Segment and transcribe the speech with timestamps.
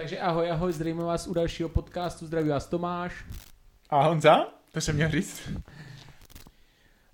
[0.00, 3.24] Takže ahoj, ahoj, zdravím vás u dalšího podcastu, zdraví vás Tomáš.
[3.90, 4.46] A Honza?
[4.72, 5.48] To jsem měl říct.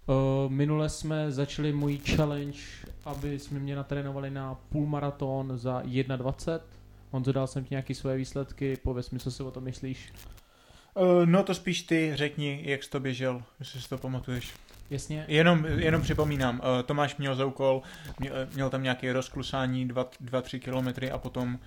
[0.07, 2.59] Uh, minule jsme začali můj challenge,
[3.05, 6.61] aby jsme mě natrénovali na půlmaraton za 1.20.
[7.11, 10.13] Honzo, dal jsem ti nějaké svoje výsledky, pověz mi, co si o tom myslíš.
[10.95, 14.55] Uh, no to spíš ty řekni, jak jsi to běžel, jestli si to pamatuješ.
[14.91, 15.25] Jasně.
[15.29, 17.83] Jenom, jenom připomínám, uh, Tomáš měl za úkol,
[18.19, 21.59] měl, měl tam nějaké rozklusání 2-3 kilometry a potom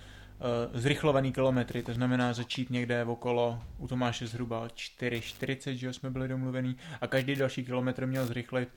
[0.72, 6.76] zrychlovaný kilometry, to znamená začít někde okolo, u Tomáše zhruba 4,40, že jsme byli domluvení
[7.00, 8.68] a každý další kilometr měl zrychlit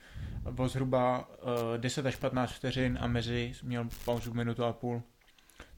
[0.56, 5.02] o zhruba uh, 10 až 15 vteřin a mezi měl pauzu minutu a půl.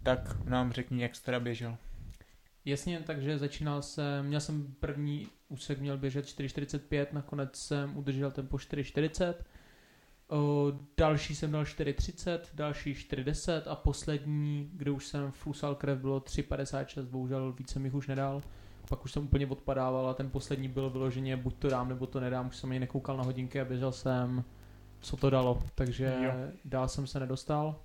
[0.02, 1.76] Tak nám řekni, jak jsi teda běžel.
[2.64, 8.56] Jasně, takže začínal jsem, měl jsem první úsek měl běžet 4.45, nakonec jsem udržel tempo
[8.56, 9.34] 4.40,
[10.28, 16.20] o, další jsem dal 4.30, další 4.10 a poslední, kde už jsem flusal krev, bylo
[16.20, 18.42] 3.56, bohužel více mi už nedal.
[18.88, 22.20] Pak už jsem úplně odpadával a ten poslední byl vyloženě buď to dám, nebo to
[22.20, 24.44] nedám, už jsem ani nekoukal na hodinky a běžel jsem,
[25.00, 26.32] co to dalo, takže jo.
[26.64, 27.76] dál jsem se nedostal.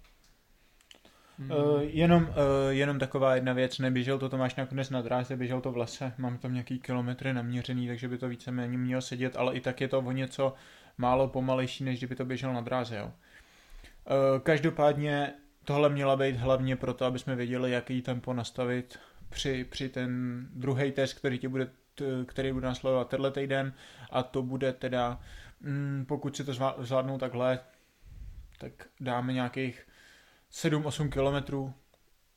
[1.39, 2.29] Uh, jenom, uh,
[2.69, 6.37] jenom taková jedna věc, neběžel to Tomáš nakonec na dráze, běžel to v lese, mám
[6.37, 9.99] tam nějaký kilometry naměřený, takže by to víceméně mělo sedět, ale i tak je to
[9.99, 10.53] o něco
[10.97, 13.05] málo pomalejší, než kdyby to běžel na dráze, jo.
[13.05, 15.33] Uh, každopádně
[15.65, 20.91] tohle měla být hlavně proto, aby jsme věděli, jaký tempo nastavit při, při ten druhý
[20.91, 21.67] test, který ti bude
[22.25, 23.73] který bude následovat tenhle týden
[24.09, 25.19] a to bude teda,
[25.61, 27.59] mm, pokud si to zvládnou takhle,
[28.57, 29.87] tak dáme nějakých
[30.51, 31.73] 7-8 kilometrů,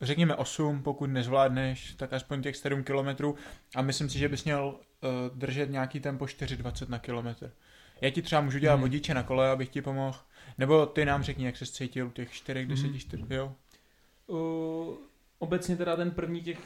[0.01, 3.37] řekněme 8, pokud nezvládneš, tak aspoň těch 7 kilometrů
[3.77, 7.53] a myslím si, že bys měl uh, držet nějaký tempo 4,20 na kilometr.
[8.05, 8.83] Já ti třeba můžu dělat hmm.
[8.83, 10.19] vodiče na kole, abych ti pomohl,
[10.59, 12.99] nebo ty nám řekni, jak se cítil těch 4, 10, hmm.
[12.99, 13.53] 4, jo?
[14.27, 14.95] Uh,
[15.39, 16.59] obecně teda ten první těch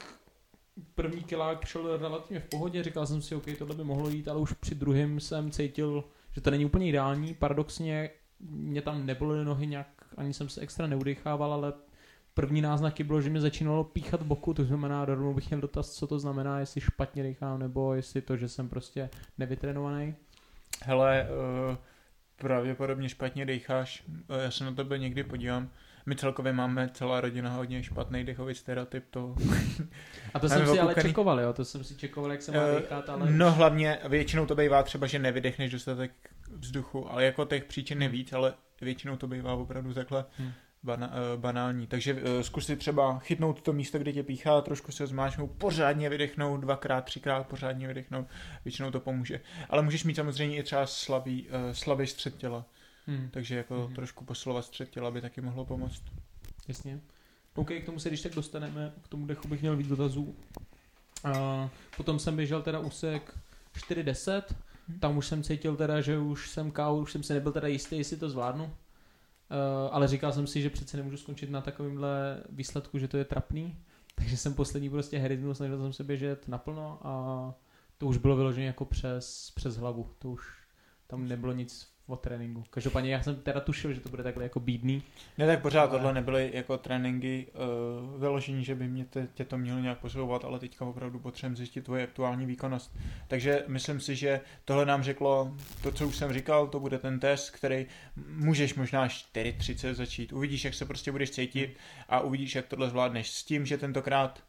[0.95, 4.39] první kilák šel relativně v pohodě, říkal jsem si, OK, tohle by mohlo jít, ale
[4.39, 7.33] už při druhém jsem cítil, že to není úplně ideální.
[7.33, 11.73] Paradoxně mě tam nebyly nohy nějak ani jsem se extra neudechával, ale
[12.33, 16.07] první náznaky bylo, že mě začínalo píchat boku, to znamená, rovnou bych měl dotaz, co
[16.07, 20.15] to znamená, jestli špatně dechám, nebo jestli to, že jsem prostě nevytrénovaný.
[20.85, 21.27] Hele,
[21.69, 21.77] uh,
[22.35, 25.69] pravděpodobně špatně decháš, eh, já se na tebe někdy podívám,
[26.05, 29.05] my celkově máme celá rodina hodně špatný dechový stereotyp.
[29.09, 29.35] To...
[30.33, 31.53] A to jsem si ale čekoval, jo?
[31.53, 33.31] To jsem si čekoval, jak se má uh, dechat, ale...
[33.31, 36.11] No hlavně většinou to bývá třeba, že nevydechneš dostatek
[36.51, 40.51] vzduchu, ale jako těch příčin je víc, ale většinou to bývá opravdu takhle hmm.
[40.83, 41.87] Bana, uh, banální.
[41.87, 46.09] Takže uh, zkus si třeba chytnout to místo, kde tě píchá, trošku se zmáčknout, pořádně
[46.09, 48.27] vydechnout, dvakrát, třikrát pořádně vydechnout,
[48.65, 49.41] většinou to pomůže.
[49.69, 52.65] Ale můžeš mít samozřejmě i třeba slabý, uh, slabý střed těla.
[53.07, 53.29] Hmm.
[53.31, 53.95] Takže jako hmm.
[53.95, 56.03] trošku posilovat střed těla by taky mohlo pomoct.
[56.67, 56.99] Jasně.
[57.55, 60.35] OK, k tomu se když tak dostaneme, k tomu dechu bych měl víc dotazů.
[61.25, 63.37] Uh, potom jsem běžel teda úsek
[63.77, 64.41] 4.10,
[64.99, 67.97] tam už jsem cítil teda, že už jsem káu, už jsem si nebyl teda jistý,
[67.97, 68.73] jestli to zvládnu.
[69.51, 73.25] Uh, ale říkal jsem si, že přece nemůžu skončit na takovémhle výsledku, že to je
[73.25, 73.77] trapný.
[74.15, 77.53] Takže jsem poslední prostě herytnul, snažil jsem se běžet naplno a
[77.97, 80.09] to už bylo vyložené jako přes, přes hlavu.
[80.19, 80.59] To už
[81.07, 82.63] tam nebylo nic o tréninku.
[82.69, 85.03] Každopádně já jsem teda tušil, že to bude takhle jako bídný.
[85.37, 85.91] Ne, tak pořád ale...
[85.91, 87.47] tohle nebyly jako tréninky
[88.13, 91.55] uh, vyložení, že by mě te, tě to mělo nějak posouvat, ale teďka opravdu potřebujeme
[91.55, 92.97] zjistit tvoje aktuální výkonnost.
[93.27, 97.19] Takže myslím si, že tohle nám řeklo to, co už jsem říkal, to bude ten
[97.19, 97.85] test, který
[98.27, 100.33] můžeš možná 4.30 začít.
[100.33, 101.77] Uvidíš, jak se prostě budeš cítit
[102.09, 103.29] a uvidíš, jak tohle zvládneš.
[103.29, 104.48] S tím, že tentokrát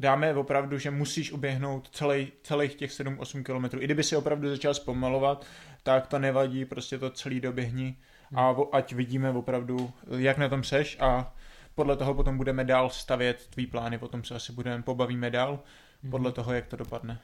[0.00, 3.78] dáme opravdu, že musíš uběhnout celý, celých těch 7-8 km.
[3.78, 5.46] I kdyby si opravdu začal zpomalovat,
[5.82, 7.96] tak to nevadí, prostě to celý doběhni
[8.34, 11.34] a ať vidíme opravdu, jak na tom seš a
[11.74, 15.60] podle toho potom budeme dál stavět tvý plány, potom se asi budeme pobavíme dál,
[16.02, 16.10] hmm.
[16.10, 17.20] podle toho, jak to dopadne.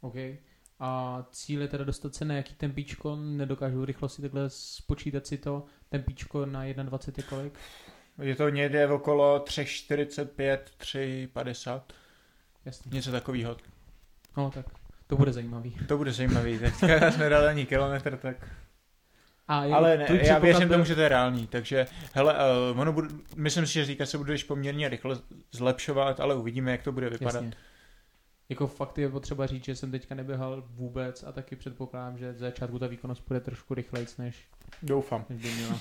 [0.00, 0.14] OK.
[0.80, 5.38] A cíl je teda dostat se na jaký tempíčko, nedokážu rychlo si takhle spočítat si
[5.38, 7.58] to, tempíčko na 1,20 je kolik?
[8.22, 11.80] Je to někde okolo 3,45, 3,50.
[12.66, 12.90] Jasně.
[12.94, 13.56] Něco takového.
[14.36, 14.66] No tak
[15.06, 15.76] to bude zajímavý.
[15.88, 16.58] To bude zajímavý.
[16.58, 18.36] Teďka jsme dali ani kilometr, tak...
[19.48, 22.34] A ale ne, já věřím tomu, že to je reálný, takže hele,
[22.72, 25.16] uh, ono budu, myslím si, že říká se budeš poměrně rychle
[25.52, 27.34] zlepšovat, ale uvidíme, jak to bude vypadat.
[27.34, 27.52] Jasně.
[28.48, 32.38] Jako fakt je potřeba říct, že jsem teďka neběhal vůbec a taky předpokládám, že z
[32.38, 34.48] začátku ta výkonnost bude trošku rychlejc než...
[34.82, 35.24] Doufám.
[35.28, 35.80] Než by měla.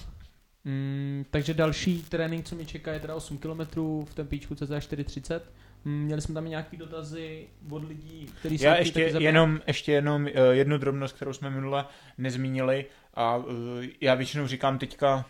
[0.63, 5.41] Mm, takže další trénink, co mi čeká, je teda 8 km v tempíčku cca 4.30.
[5.85, 10.77] Měli jsme tam nějaký dotazy od lidí, kteří Já ještě jenom, ještě jenom uh, jednu
[10.77, 11.85] drobnost, kterou jsme minule
[12.17, 12.85] nezmínili.
[13.13, 13.45] A uh,
[14.01, 15.25] já většinou říkám teďka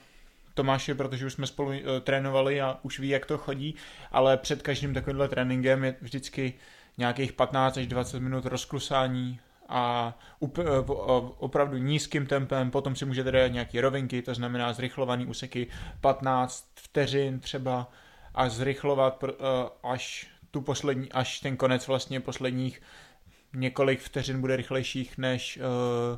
[0.53, 3.75] Tomáše, protože už jsme spolu uh, trénovali a už ví, jak to chodí,
[4.11, 6.53] ale před každým takovýmhle tréninkem je vždycky
[6.97, 10.65] nějakých 15 až 20 minut rozklusání a up, uh,
[11.37, 15.67] opravdu nízkým tempem, potom si můžete dát nějaké rovinky, to znamená zrychlované úseky
[16.01, 17.91] 15 vteřin třeba
[18.35, 19.29] a zrychlovat uh,
[19.83, 22.81] až tu poslední, až ten konec vlastně posledních
[23.53, 26.17] několik vteřin bude rychlejších než, uh,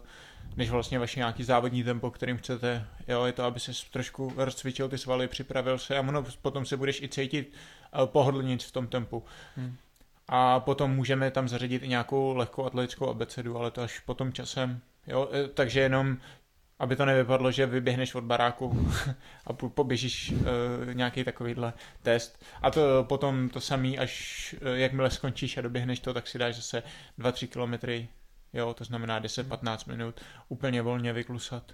[0.58, 2.88] než vlastně vaše nějaký závodní tempo, kterým chcete.
[3.08, 6.78] Jo, je to, aby se trošku rozcvičil ty svaly, připravil se a ono potom se
[6.78, 7.54] budeš i cítit
[8.00, 9.24] uh, pohodlnějc v tom tempu.
[9.56, 9.76] Hmm.
[10.28, 14.82] A potom můžeme tam zařadit i nějakou lehkou atletickou abecedu, ale to až potom časem.
[15.08, 16.18] Jo, e, takže jenom
[16.80, 18.92] aby to nevypadlo, že vyběhneš od baráku
[19.46, 20.46] a poběžíš uh,
[20.94, 22.46] nějaký takovýhle test.
[22.62, 26.56] A to potom to samý, až uh, jakmile skončíš a doběhneš to, tak si dáš
[26.56, 26.84] zase
[27.20, 28.08] 2-3 kilometry,
[28.54, 31.72] jo, to znamená 10-15 minut, úplně volně vyklusat,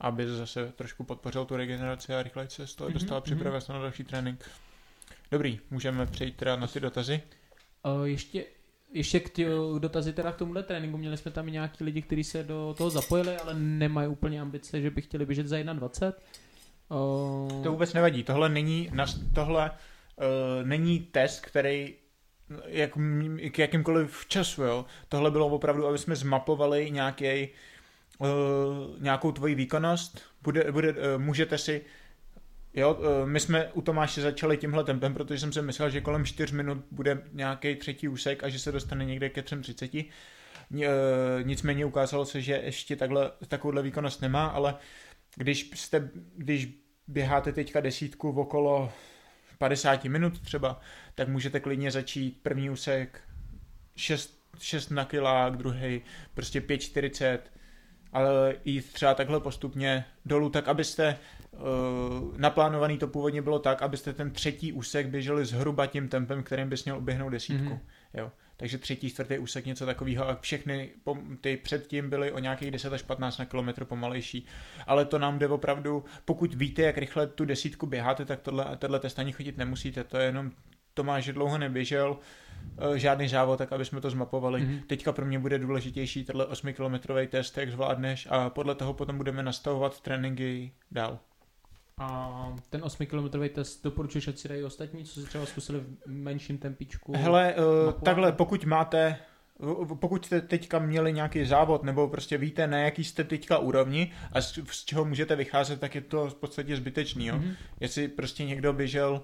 [0.00, 3.22] aby zase trošku podpořil tu regeneraci a rychle se z toho mhm, dostal mm-hmm.
[3.22, 4.50] připravit na další trénink.
[5.30, 7.22] Dobrý, můžeme přejít teda na ty dotazy.
[7.82, 8.44] Uh, ještě
[8.92, 9.48] ještě k tě,
[9.78, 10.98] dotazy teda k tomuhle tréninku.
[10.98, 14.80] Měli jsme tam i nějaký lidi, kteří se do toho zapojili, ale nemají úplně ambice,
[14.80, 16.12] že by chtěli běžet za 1.20.
[16.88, 17.62] Uh...
[17.62, 18.22] To vůbec nevadí.
[18.22, 18.90] Tohle není,
[19.34, 21.94] tohle uh, není test, který
[22.66, 22.90] jak,
[23.50, 24.84] k jakýmkoliv času, jo.
[25.08, 27.48] Tohle bylo opravdu, aby jsme zmapovali nějaký,
[28.18, 28.28] uh,
[29.00, 30.20] nějakou tvoji výkonnost.
[30.42, 31.84] Bude, bude, uh, můžete si
[32.76, 36.24] Jo, eh, my jsme u Tomáše začali tímhle tempem, protože jsem si myslel, že kolem
[36.24, 40.10] 4 minut bude nějaký třetí úsek a že se dostane někde ke 3.30.
[40.82, 40.88] Eh,
[41.42, 44.74] nicméně ukázalo se, že ještě takhle, takovouhle výkonnost nemá, ale
[45.36, 46.68] když, jste, když
[47.08, 48.92] běháte teďka desítku v okolo
[49.58, 50.80] 50 minut třeba,
[51.14, 53.20] tak můžete klidně začít první úsek
[53.96, 56.02] 6, 6 na kilák, druhý
[56.34, 57.38] prostě 5.40,
[58.12, 61.18] ale jít třeba takhle postupně dolů, tak abyste
[62.36, 66.84] naplánovaný to původně bylo tak, abyste ten třetí úsek běželi zhruba tím tempem, kterým bys
[66.84, 67.64] měl oběhnout desítku.
[67.64, 67.80] Mm-hmm.
[68.14, 68.32] Jo.
[68.56, 70.90] Takže třetí, čtvrtý úsek, něco takového a všechny
[71.40, 74.46] ty předtím byly o nějakých 10 až 15 na kilometr pomalejší.
[74.86, 79.00] Ale to nám jde opravdu, pokud víte, jak rychle tu desítku běháte, tak tohle, tenhle
[79.00, 80.04] test ani chodit nemusíte.
[80.04, 80.50] To je jenom
[80.94, 82.18] Tomáš, že dlouho neběžel,
[82.78, 84.60] Eh, žádný závod, tak aby jsme to zmapovali.
[84.60, 84.82] Mm-hmm.
[84.86, 89.42] Teďka pro mě bude důležitější tenhle 8-kilometrový test, jak zvládneš a podle toho potom budeme
[89.42, 91.18] nastavovat tréninky dál.
[92.00, 96.58] A ten 8-kilometrový test doporučuješ, ať si dají ostatní, co si třeba zkusili v menším
[96.58, 97.12] tempičku?
[97.16, 99.18] Hele, uh, takhle, pokud máte
[100.00, 104.40] pokud jste teďka měli nějaký závod, nebo prostě víte, na jaký jste teďka úrovni a
[104.40, 107.26] z, z čeho můžete vycházet, tak je to v podstatě zbytečný.
[107.26, 107.34] Jo?
[107.36, 107.54] Mm-hmm.
[107.80, 109.22] Jestli prostě někdo běžel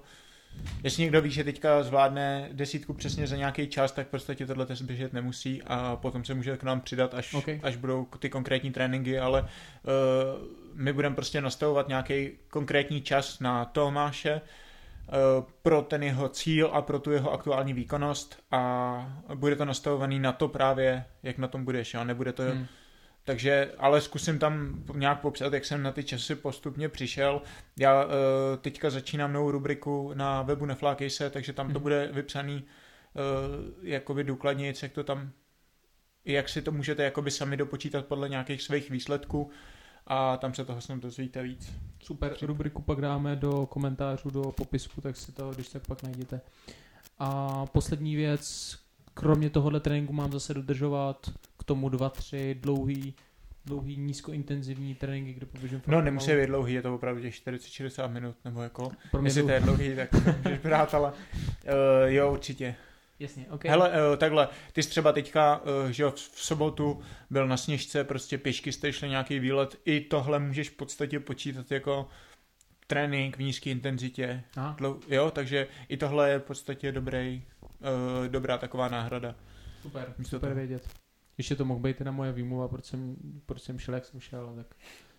[0.83, 4.65] Jestli někdo ví, že teďka zvládne desítku přesně za nějaký čas, tak v podstatě tohle
[4.65, 7.59] test běžet nemusí a potom se může k nám přidat, až, okay.
[7.63, 9.47] až budou ty konkrétní tréninky, ale uh,
[10.73, 16.81] my budeme prostě nastavovat nějaký konkrétní čas na Tomáše uh, pro ten jeho cíl a
[16.81, 21.65] pro tu jeho aktuální výkonnost a bude to nastavovaný na to právě, jak na tom
[21.65, 22.03] budeš, jo?
[22.03, 22.67] nebude to hmm
[23.23, 27.41] takže, ale zkusím tam nějak popsat, jak jsem na ty časy postupně přišel.
[27.79, 28.11] Já uh,
[28.61, 31.81] teďka začínám novou rubriku na webu Neflákej se, takže tam to mhm.
[31.81, 32.63] bude vypsaný uh,
[33.83, 35.31] jakoby důkladně, jak to tam,
[36.25, 39.51] jak si to můžete jakoby sami dopočítat podle nějakých svých výsledků
[40.07, 41.73] a tam se toho snad dozvíte víc.
[42.03, 46.41] Super, rubriku pak dáme do komentářů, do popisku, tak si to, když tak pak najdete.
[47.19, 48.77] A poslední věc,
[49.13, 51.29] kromě tohohle tréninku mám zase dodržovat
[51.59, 53.13] k tomu dva, tři dlouhý,
[53.65, 58.35] dlouhý nízkointenzivní tréninky, kde poběžím No nemusí být dlouhý, je to opravdu těch 40-60 minut,
[58.45, 60.09] nebo jako, Pro mě jestli to je dlouhý, tak
[60.43, 61.73] můžeš brát, ale uh,
[62.05, 62.75] jo, určitě.
[63.19, 63.65] Jasně, ok.
[63.65, 68.37] Hele, uh, takhle, ty jsi třeba teďka, uh, že v sobotu byl na sněžce, prostě
[68.37, 72.07] pěšky jste šli nějaký výlet, i tohle můžeš v podstatě počítat jako
[72.87, 74.43] trénink v nízké intenzitě.
[74.77, 77.43] Dlou, jo, takže i tohle je v podstatě dobrý,
[77.83, 79.35] uh, dobrá taková náhrada.
[79.81, 80.55] Super, Místo super toho.
[80.55, 80.89] vědět.
[81.37, 84.53] Ještě to mohl být na moje výmluva, proč jsem, proč jsem šel, jak jsem šel,
[84.55, 84.75] tak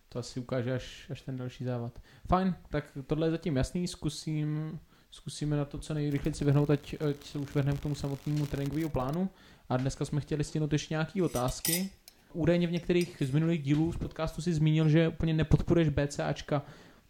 [0.09, 1.99] to asi ukáže až, až ten další závod.
[2.29, 4.79] Fajn, tak tohle je zatím jasný, zkusím,
[5.11, 8.47] zkusíme na to co nejrychleji si vyhnout, ať, ať se už vrhneme k tomu samotnému
[8.47, 9.31] tréninkovému plánu.
[9.69, 11.91] A dneska jsme chtěli stihnout ještě nějaké otázky.
[12.33, 16.63] Údajně v některých z minulých dílů z podcastu si zmínil, že úplně nepodporuješ BCAčka.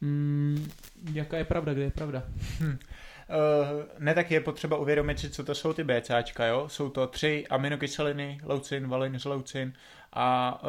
[0.02, 0.68] Hmm,
[1.12, 2.24] jaká je pravda, kde je pravda?
[2.60, 2.78] Hm.
[3.28, 6.68] Uh, ne, tak je potřeba uvědomit si, co to jsou ty BCAčka, jo?
[6.68, 9.72] Jsou to tři aminokyseliny, leucin, valin, leucin
[10.12, 10.60] a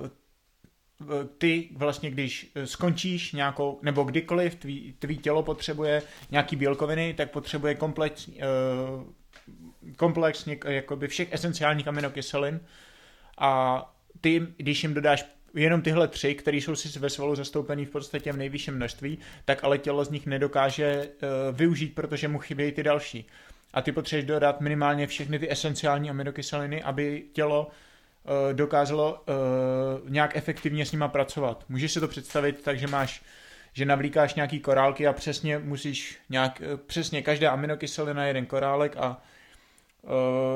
[0.00, 0.08] uh,
[1.38, 7.74] ty vlastně, když skončíš nějakou, nebo kdykoliv tvý, tvý tělo potřebuje nějaký bílkoviny, tak potřebuje
[7.74, 8.30] komplex,
[9.96, 12.60] komplex jakoby všech esenciálních aminokyselin
[13.38, 17.90] a ty, když jim dodáš jenom tyhle tři, které jsou si ve svalu zastoupený v
[17.90, 22.72] podstatě v nejvyšším množství, tak ale tělo z nich nedokáže uh, využít, protože mu chybějí
[22.72, 23.26] ty další.
[23.74, 30.36] A ty potřebuješ dodat minimálně všechny ty esenciální aminokyseliny, aby tělo uh, dokázalo uh, nějak
[30.36, 31.64] efektivně s nima pracovat.
[31.68, 33.22] Můžeš si to představit tak, že máš
[33.76, 39.22] že navlíkáš nějaký korálky a přesně musíš nějak, přesně každá aminokyselina jeden korálek a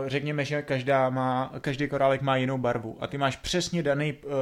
[0.06, 4.32] řekněme, že každá má, každý korálek má jinou barvu a ty máš přesně daný, uh,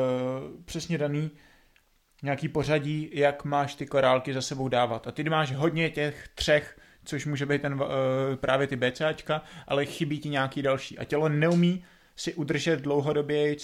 [0.64, 1.30] přesně daný
[2.22, 5.06] nějaký pořadí, jak máš ty korálky za sebou dávat.
[5.06, 7.80] A ty máš hodně těch třech, což může být ten, uh,
[8.36, 10.98] právě ty BCAčka, ale chybí ti nějaký další.
[10.98, 11.84] A tělo neumí
[12.16, 13.60] si udržet dlouhodobě uh,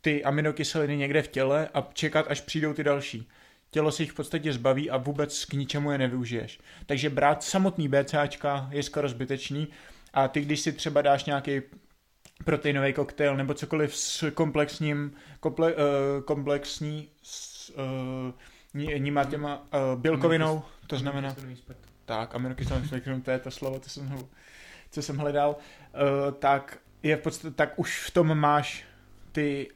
[0.00, 3.28] ty aminokyseliny někde v těle a čekat, až přijdou ty další.
[3.70, 6.58] Tělo si jich v podstatě zbaví a vůbec k ničemu je nevyužiješ.
[6.86, 9.68] Takže brát samotný BCAčka je skoro zbytečný,
[10.16, 11.62] a ty, když si třeba dáš nějaký
[12.44, 15.80] proteinový koktejl nebo cokoliv s komplexním, komple, uh,
[16.24, 17.70] komplexní s
[18.74, 21.34] uh, níma těma uh, bílkovinou, to znamená...
[22.04, 24.18] Tak, aminokyselný spektrum, to je to slovo, to jsem,
[24.90, 28.84] co jsem hledal, uh, tak je v podstatě, tak už v tom máš
[29.32, 29.68] ty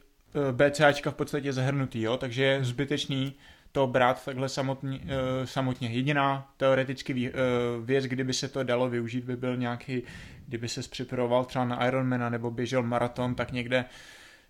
[0.51, 3.33] BCAčka v podstatě zahrnutý, jo, takže je zbytečný
[3.71, 5.89] to brát takhle samotně, uh, samotně.
[5.89, 10.03] Jediná teoreticky uh, věc, kdyby se to dalo využít, by byl nějaký,
[10.47, 13.85] kdyby se připravoval třeba na Ironmana nebo běžel maraton, tak někde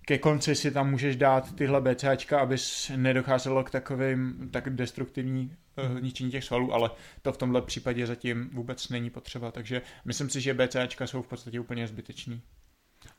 [0.05, 5.55] ke konci si tam můžeš dát tyhle BCAčka, abys nedocházelo k takovým tak destruktivní
[5.91, 10.29] uh, ničení těch svalů, ale to v tomhle případě zatím vůbec není potřeba, takže myslím
[10.29, 12.41] si, že BCAčka jsou v podstatě úplně zbytečný.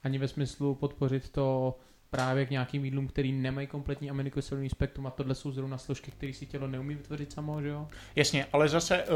[0.02, 1.76] Ani ve smyslu podpořit to
[2.12, 6.32] právě k nějakým jídlům, který nemají kompletní aminokyselný spektrum a tohle jsou zrovna složky, které
[6.32, 7.88] si tělo neumí vytvořit samo, že jo?
[8.16, 9.08] Jasně, ale zase uh,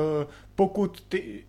[0.55, 1.45] pokud ty,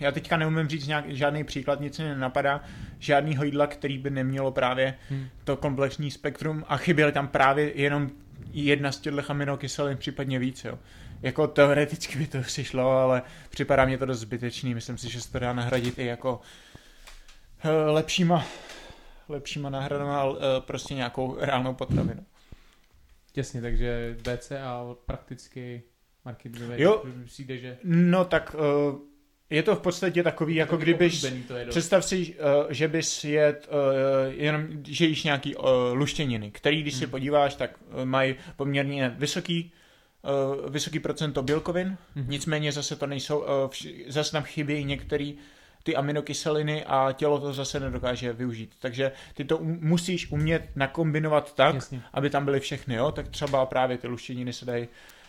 [0.00, 2.60] já teďka neumím říct nějak, žádný příklad, nic mi nenapadá,
[2.98, 5.28] žádný jídla, který by nemělo právě hmm.
[5.44, 8.10] to komplexní spektrum a chyběly tam právě jenom
[8.52, 10.78] jedna z těchto aminokyselin, případně víc, jo.
[11.22, 15.32] Jako teoreticky by to přišlo, ale připadá mě to dost zbytečný, myslím si, že se
[15.32, 16.40] to dá nahradit i jako
[17.64, 18.46] uh, lepšíma
[19.28, 22.26] lepšíma náhradama, ale uh, prostě nějakou reálnou potravinu.
[23.36, 25.82] Jasně, takže BCA prakticky
[26.24, 27.78] marketingové jo, přijde, že...
[27.84, 28.98] No tak uh,
[29.50, 31.26] je to v podstatě takový, jako kdybyš,
[31.68, 36.94] představ si, uh, že bys jet uh, jenom, že jíš nějaký uh, luštěniny, který, když
[36.94, 37.00] hmm.
[37.00, 39.72] si podíváš, tak uh, mají poměrně vysoký
[40.62, 42.26] uh, vysoký procento bělkovin, hmm.
[42.28, 45.32] nicméně zase to nejsou, uh, vš- zase tam chybějí některé
[45.86, 48.74] ty aminokyseliny a tělo to zase nedokáže využít.
[48.78, 52.02] Takže ty to um, musíš umět nakombinovat tak, Jasně.
[52.12, 53.12] aby tam byly všechny, jo?
[53.12, 54.88] Tak třeba právě ty luštěniny se dají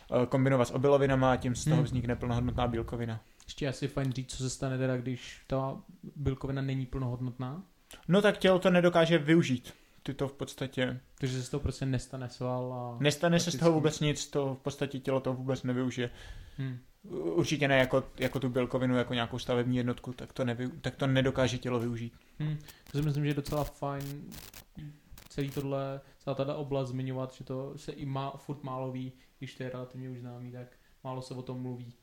[0.10, 1.86] uh, kombinovat s obilovinama a tím z toho hmm.
[1.86, 3.20] vznikne plnohodnotná bílkovina.
[3.46, 5.78] Ještě asi fajn říct, co se stane teda, když ta
[6.16, 7.64] bílkovina není plnohodnotná?
[8.08, 9.74] No tak tělo to nedokáže využít.
[10.04, 11.00] Ty to v podstatě...
[11.20, 12.98] Takže se z toho prostě nestane sval a...
[13.04, 16.10] Nestane se z toho vůbec nic, to v podstatě tělo to vůbec nevyužije.
[16.58, 16.80] Hmm.
[17.10, 21.08] Určitě ne jako, jako tu bílkovinu, jako nějakou stavební jednotku, tak to, nevy, tak to
[21.08, 22.14] nedokáže tělo využít.
[22.40, 22.58] Hmm.
[22.92, 24.32] To si myslím, že je docela fajn
[25.30, 29.56] celý tohle, celá tato oblast zmiňovat, že to se i má, furt málo ví, když
[29.56, 30.68] to je relativně už známý, tak
[31.04, 31.94] málo se o tom mluví.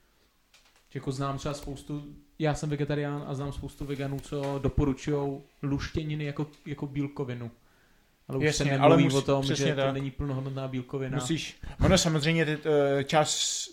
[0.90, 6.24] Že jako znám třeba spoustu, já jsem vegetarián a znám spoustu veganů, co doporučují luštěniny
[6.24, 7.50] jako, jako bílkovinu.
[8.28, 9.86] Ale už Jasně, se nemluví ale musí, o tom, že tak.
[9.86, 11.14] to není plnohodnotná bílkovina.
[11.14, 12.58] Musíš, ono samozřejmě ty,
[12.98, 13.68] eh, čas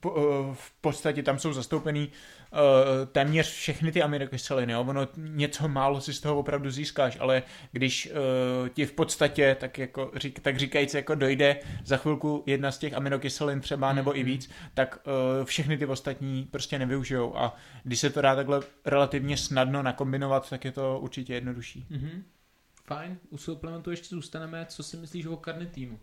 [0.00, 2.08] po, eh, v podstatě tam jsou zastoupený
[2.52, 2.58] uh,
[3.12, 4.76] téměř všechny ty aminokyseliny.
[4.76, 8.10] Ono něco málo si z toho opravdu získáš, ale když
[8.62, 12.78] uh, ti v podstatě, tak, jako, řík, tak říkajíc, jako dojde za chvilku jedna z
[12.78, 14.98] těch aminokyselin třeba nebo i víc, tak
[15.38, 17.36] uh, všechny ty ostatní prostě nevyužijou.
[17.36, 21.86] A když se to dá takhle relativně snadno nakombinovat, tak je to určitě jednodušší.
[21.90, 22.22] Mm-hmm.
[22.84, 24.66] Fajn, u suplementu ještě zůstaneme.
[24.68, 25.98] Co si myslíš o karnitínu?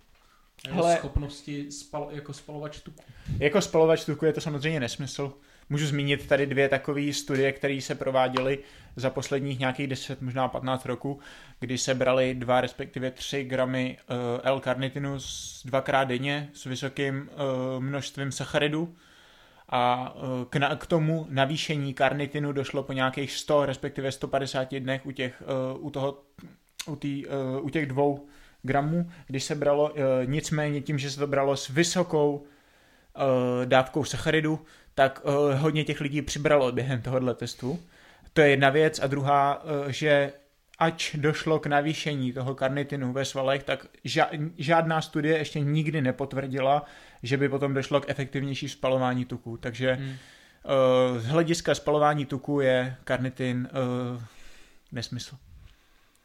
[0.67, 3.03] Hele, schopnosti spal, jako spalovač tuku.
[3.39, 5.33] Jako spalovač tuku je to samozřejmě nesmysl.
[5.69, 8.59] Můžu zmínit tady dvě takové studie, které se prováděly
[8.95, 11.19] za posledních nějakých 10, možná 15 roků,
[11.59, 15.17] kdy se brali 2 respektive 3 gramy uh, L-karnitinu
[15.65, 18.95] dvakrát denně s vysokým uh, množstvím sacharidů
[19.69, 25.05] a uh, k, na, k tomu navýšení karnitinu došlo po nějakých 100 respektive 150 dnech
[25.05, 25.43] u těch,
[25.79, 26.21] u toho,
[26.87, 27.25] u, tý,
[27.61, 28.27] u těch dvou
[28.63, 34.03] gramů, když se bralo, e, nicméně tím, že se to bralo s vysokou e, dávkou
[34.03, 34.59] sacharidu,
[34.95, 37.79] tak e, hodně těch lidí přibralo během tohohle testu.
[38.33, 38.99] To je jedna věc.
[38.99, 40.33] A druhá, že
[40.79, 43.85] ač došlo k navýšení toho karnitinu ve svalech, tak
[44.57, 46.85] žádná studie ještě nikdy nepotvrdila,
[47.23, 49.57] že by potom došlo k efektivnější spalování tuku.
[49.57, 50.15] Takže hmm.
[51.17, 53.69] z hlediska spalování tuku je karnitin
[54.91, 55.35] nesmysl.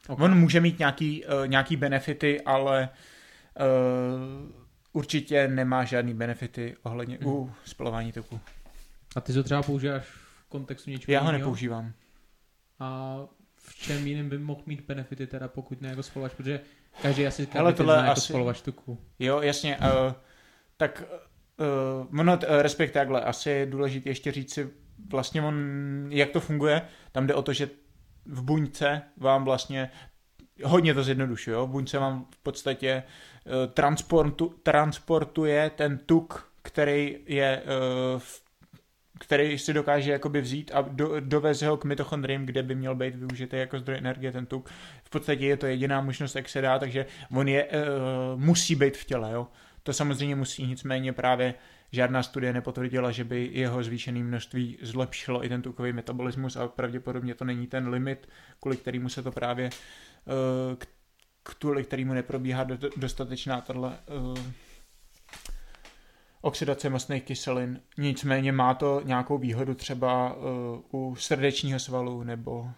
[0.08, 0.24] Okay.
[0.24, 2.88] On může mít nějaký, uh, nějaký benefity, ale
[4.92, 7.26] určitě nemá žádný benefity ohledně mm.
[7.26, 8.40] u spalování tuku.
[9.16, 11.92] A ty to třeba používáš v kontextu něčeho Já ho nepoužívám.
[12.78, 13.18] A
[13.56, 16.60] v čem jiným by mohl mít benefity teda, pokud ne jako spalovač, protože
[17.02, 18.28] každý asi každý tohle zná jako asi...
[18.28, 18.98] spalovač tuku.
[19.18, 19.76] Jo, jasně.
[19.78, 20.12] Uh,
[20.76, 21.02] tak
[22.10, 24.70] uh, ono, uh, respektive takhle, asi je důležité ještě říct si
[25.10, 25.54] vlastně on,
[26.10, 26.82] jak to funguje.
[27.12, 27.68] Tam jde o to, že
[28.26, 29.90] v buňce vám vlastně
[30.64, 33.02] hodně to zjednodušuje, v buňce vám v podstatě
[33.46, 37.62] uh, transportu, transportuje ten tuk, který je
[38.14, 38.22] uh,
[39.20, 43.14] který si dokáže jakoby vzít a do, doveze ho k mitochondriím, kde by měl být
[43.14, 44.68] využitý jako zdroj energie ten tuk.
[45.04, 48.96] V podstatě je to jediná možnost, jak se dá, takže on je, uh, musí být
[48.96, 49.46] v těle, jo.
[49.82, 51.54] To samozřejmě musí, nicméně právě
[51.94, 57.34] žádná studie nepotvrdila, že by jeho zvýšené množství zlepšilo i ten tukový metabolismus a pravděpodobně
[57.34, 58.28] to není ten limit,
[58.60, 59.70] kvůli kterému se to právě
[60.26, 60.76] uh,
[61.42, 63.92] kvůli kterému neprobíhá dostatečná tato uh,
[66.40, 67.80] oxidace mastných kyselin.
[67.98, 70.42] Nicméně má to nějakou výhodu třeba uh,
[70.92, 72.70] u srdečního svalu nebo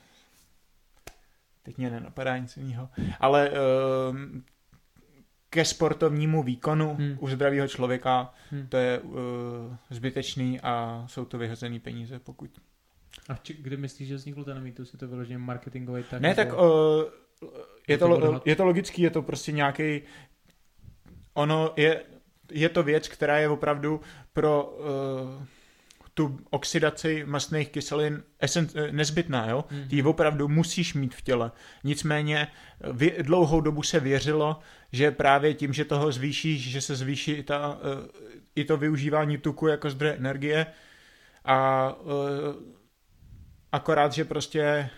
[1.63, 2.89] teď mě nenapadá nic jiného,
[3.21, 3.51] ale
[5.57, 7.17] ke sportovnímu výkonu hmm.
[7.21, 8.67] u zdravého člověka hmm.
[8.69, 9.17] to je uh,
[9.91, 12.51] zbytečný a jsou to vyhozený peníze, pokud.
[13.29, 14.93] A či, kdy myslíš, že vznikl ten mýtus?
[14.93, 16.21] Je to vyloženě marketingový tak?
[16.21, 16.61] Ne, tak uh,
[17.89, 20.03] je, to, je to logický, je to prostě nějaký
[21.35, 22.05] ono je
[22.53, 24.01] je to věc, která je opravdu
[24.33, 25.43] pro uh,
[26.17, 29.65] tu oxidaci mastných kyselin esen, eh, nezbytná, jo?
[29.71, 29.89] Mm.
[29.89, 31.53] Ty opravdu musíš mít v těle.
[31.85, 32.49] Nicméně
[32.93, 34.61] vě, dlouhou dobu se věřilo,
[34.93, 37.81] že právě tím, že toho zvýšíš, že se zvýší i, ta, uh,
[38.55, 40.67] i to využívání tuku jako zdroje energie
[41.45, 41.93] a
[43.73, 44.91] akorát, že prostě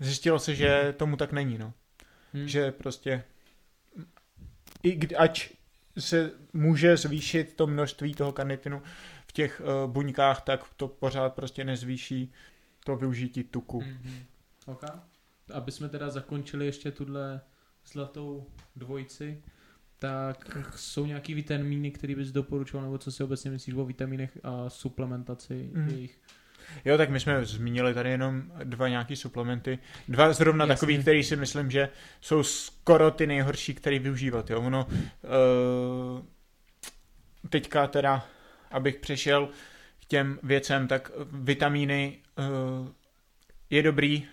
[0.00, 1.72] zjistilo se, že tomu tak není, no.
[2.32, 2.48] Hmm.
[2.48, 3.24] Že prostě
[4.82, 5.50] i ať
[5.98, 8.82] se může zvýšit to množství toho karnitinu
[9.38, 12.32] těch uh, buňkách, tak to pořád prostě nezvýší
[12.84, 13.80] to využití tuku.
[13.80, 14.22] Mm-hmm.
[14.66, 14.90] Okay.
[15.52, 17.40] Aby jsme teda zakončili ještě tuhle
[17.86, 19.42] zlatou dvojici,
[19.98, 24.70] tak jsou nějaký vitamíny, které bys doporučoval, nebo co si obecně myslíš o vitaminech a
[24.70, 25.88] suplementaci mm.
[25.88, 26.20] jejich?
[26.84, 29.78] Jo, tak my jsme zmínili tady jenom dva nějaký suplementy.
[30.08, 30.74] Dva zrovna Jasně.
[30.74, 31.88] takový, který si myslím, že
[32.20, 34.50] jsou skoro ty nejhorší, který využívat.
[34.50, 34.60] Jo.
[34.60, 36.22] Ono, uh,
[37.48, 38.26] teďka teda,
[38.70, 39.48] abych přešel
[40.02, 42.88] k těm věcem, tak vitamíny uh,
[43.70, 44.26] je dobrý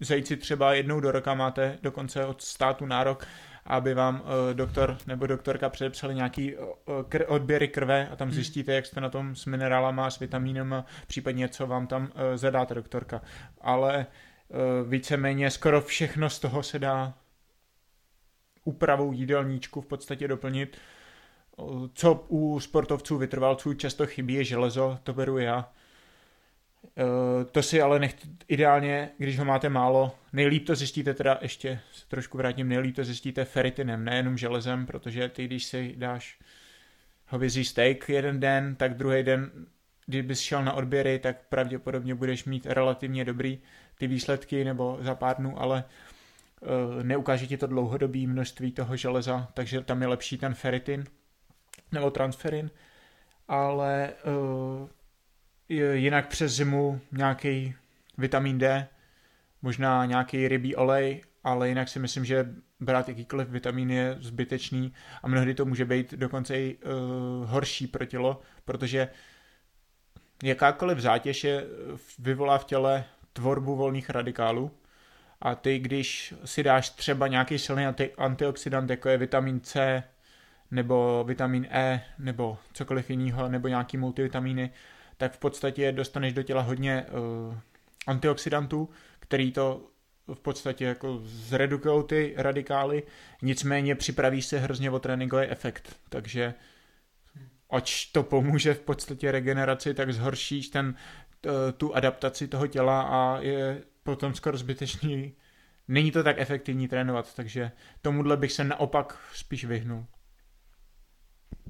[0.00, 3.26] zajít si třeba jednou do roka, máte dokonce od státu nárok
[3.66, 8.34] aby vám uh, doktor nebo doktorka předepsali nějaký uh, kr- odběry krve a tam hmm.
[8.34, 12.74] zjistíte, jak jste na tom s minerálama, s vitamínem, případně co vám tam uh, zadáte
[12.74, 13.22] doktorka.
[13.60, 14.06] Ale
[14.48, 17.14] uh, víceméně skoro všechno z toho se dá
[18.64, 20.76] úpravou jídelníčku v podstatě doplnit.
[21.94, 25.72] Co u sportovců, vytrvalců často chybí je železo, to beru já.
[26.82, 28.16] Uh, to si ale nech,
[28.48, 33.04] ideálně, když ho máte málo, nejlíp to zjistíte teda ještě, se trošku vrátím, nejlíp to
[33.04, 36.38] zjistíte feritinem, nejenom železem, protože ty, když si dáš
[37.28, 39.50] hovězí steak jeden den, tak druhý den,
[40.06, 43.58] kdybys šel na odběry, tak pravděpodobně budeš mít relativně dobrý
[43.98, 45.84] ty výsledky nebo za pár dnů, ale
[46.60, 51.04] uh, neukáže ti to dlouhodobý množství toho železa, takže tam je lepší ten feritin
[51.92, 52.70] nebo transferin,
[53.48, 54.88] ale uh,
[55.92, 57.74] jinak přes zimu nějaký
[58.18, 58.88] vitamin D,
[59.62, 65.28] možná nějaký rybí olej, ale jinak si myslím, že brát jakýkoliv vitamin je zbytečný a
[65.28, 69.08] mnohdy to může být dokonce i uh, horší pro tělo, protože
[70.42, 71.64] jakákoliv zátěž je,
[72.18, 74.70] vyvolá v těle tvorbu volných radikálů
[75.40, 80.02] a ty, když si dáš třeba nějaký silný anti- antioxidant, jako je vitamin C,
[80.72, 84.70] nebo vitamin E, nebo cokoliv jiného, nebo nějaký multivitamíny,
[85.16, 87.06] tak v podstatě dostaneš do těla hodně
[87.48, 87.54] uh,
[88.06, 89.88] antioxidantů, který to
[90.34, 93.02] v podstatě jako zredukují ty radikály,
[93.42, 96.54] nicméně připraví se hrozně o tréninkový efekt, takže
[97.70, 100.94] ač to pomůže v podstatě regeneraci, tak zhoršíš ten,
[101.76, 105.34] tu adaptaci toho těla a je potom skoro zbytečný.
[105.88, 110.06] Není to tak efektivní trénovat, takže tomuhle bych se naopak spíš vyhnul.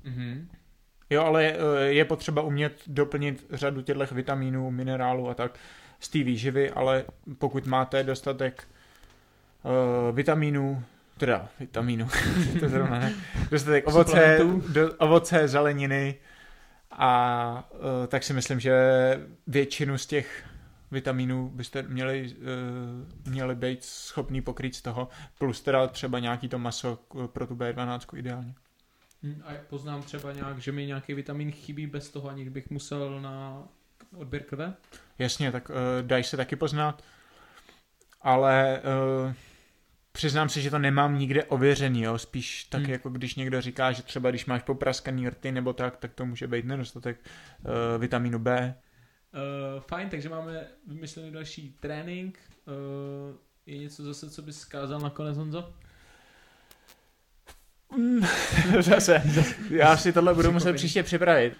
[0.04, 0.46] Mm-hmm.
[1.10, 5.58] Jo, ale eh, je potřeba umět doplnit řadu těchto vitamínů, minerálů a tak
[6.00, 7.04] z té výživy, ale
[7.38, 8.68] pokud máte dostatek
[9.62, 10.84] uh, vitamínů,
[11.18, 12.08] teda vitamínů,
[12.60, 13.14] to zrovna ne,
[13.50, 14.38] dostatek ovoce,
[14.72, 16.14] do, ovoce, zeleniny
[16.90, 18.74] a uh, tak si myslím, že
[19.46, 20.44] většinu z těch
[20.90, 22.34] vitamínů byste měli,
[23.24, 27.54] uh, měli být schopný pokrýt z toho, plus teda třeba nějaký to maso pro tu
[27.54, 28.54] B12 ideálně.
[29.22, 33.20] Hm, a poznám třeba nějak, že mi nějaký vitamin chybí bez toho, aniž bych musel
[33.20, 33.68] na
[34.16, 34.74] odběr krve?
[35.18, 37.04] Jasně, tak uh, dají se taky poznat,
[38.20, 38.82] ale
[39.24, 39.32] uh,
[40.12, 42.18] přiznám se, že to nemám nikde ověřený, jo?
[42.18, 42.90] spíš tak hmm.
[42.90, 46.46] jako když někdo říká, že třeba když máš popraskaný rty nebo tak, tak to může
[46.46, 48.74] být nedostatek uh, vitamínu B.
[49.74, 52.38] Uh, fajn, takže máme vymyslený další trénink.
[52.66, 55.74] Uh, je něco zase, co bys zkázal nakonec, Honzo?
[58.80, 59.22] Zase,
[59.70, 61.56] já si tohle budu muset příště připravit.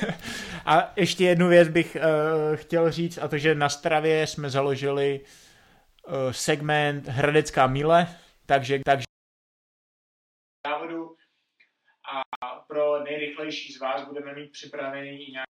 [0.66, 5.20] a ještě jednu věc bych uh, chtěl říct, a to, že na Stravě jsme založili
[5.20, 8.06] uh, segment Hradecká míle,
[8.46, 9.04] takže, takže
[10.66, 11.16] závodu
[12.14, 12.22] a
[12.68, 15.50] pro nejrychlejší z vás budeme mít připravený i nějaký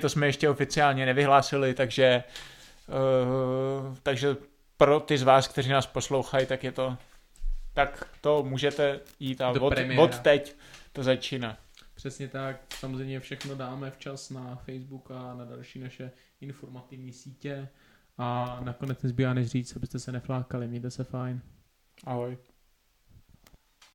[0.00, 2.24] to jsme ještě oficiálně nevyhlásili, takže
[2.88, 4.36] uh, takže
[4.76, 6.96] pro ty z vás, kteří nás poslouchají, tak je to
[7.74, 10.56] tak to můžete jít a od, od teď
[10.92, 11.58] to začíná.
[11.94, 17.68] Přesně tak, samozřejmě všechno dáme včas na Facebook a na další naše informativní sítě
[18.18, 21.40] a nakonec nezbývá než říct, abyste se neflákali, mějte se fajn.
[22.04, 22.38] Ahoj.